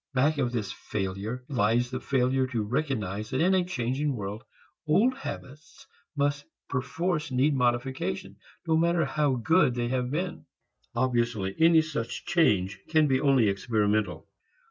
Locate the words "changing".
3.63-4.15